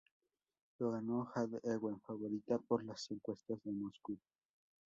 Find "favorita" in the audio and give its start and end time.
2.01-2.57